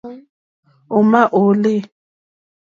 Ò 0.95 0.97
má 1.11 1.21
ó 1.39 1.41
lê. 1.63 1.75